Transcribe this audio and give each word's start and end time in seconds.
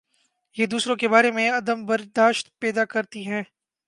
یہ 0.57 0.65
دوسروں 0.65 0.95
کے 0.95 1.07
بارے 1.07 1.31
میں 1.31 1.49
عدم 1.51 1.85
بر 1.85 2.01
داشت 2.15 2.59
پیدا 2.59 2.85
کر 2.85 3.03
تی 3.03 3.27
ہے۔ 3.27 3.43